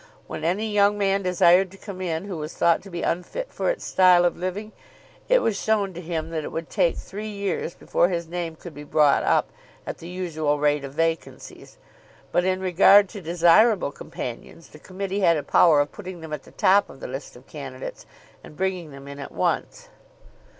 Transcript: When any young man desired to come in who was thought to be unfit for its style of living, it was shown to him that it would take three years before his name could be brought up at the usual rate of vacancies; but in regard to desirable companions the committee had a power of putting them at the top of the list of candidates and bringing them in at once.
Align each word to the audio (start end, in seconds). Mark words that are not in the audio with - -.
When 0.25 0.43
any 0.43 0.67
young 0.67 0.97
man 0.97 1.21
desired 1.21 1.69
to 1.69 1.77
come 1.77 2.01
in 2.01 2.25
who 2.25 2.37
was 2.37 2.55
thought 2.55 2.81
to 2.81 2.89
be 2.89 3.03
unfit 3.03 3.53
for 3.53 3.69
its 3.69 3.85
style 3.85 4.25
of 4.25 4.35
living, 4.35 4.71
it 5.29 5.43
was 5.43 5.55
shown 5.61 5.93
to 5.93 6.01
him 6.01 6.31
that 6.31 6.43
it 6.43 6.51
would 6.51 6.71
take 6.71 6.97
three 6.97 7.27
years 7.29 7.75
before 7.75 8.09
his 8.09 8.27
name 8.27 8.55
could 8.55 8.73
be 8.73 8.83
brought 8.83 9.21
up 9.21 9.51
at 9.85 9.99
the 9.99 10.07
usual 10.07 10.57
rate 10.57 10.83
of 10.83 10.93
vacancies; 10.93 11.77
but 12.31 12.43
in 12.43 12.61
regard 12.61 13.09
to 13.09 13.21
desirable 13.21 13.91
companions 13.91 14.69
the 14.69 14.79
committee 14.79 15.19
had 15.19 15.37
a 15.37 15.43
power 15.43 15.79
of 15.81 15.91
putting 15.91 16.21
them 16.21 16.33
at 16.33 16.41
the 16.45 16.51
top 16.51 16.89
of 16.89 16.99
the 16.99 17.05
list 17.07 17.35
of 17.35 17.45
candidates 17.45 18.07
and 18.43 18.57
bringing 18.57 18.89
them 18.89 19.07
in 19.07 19.19
at 19.19 19.31
once. 19.31 19.89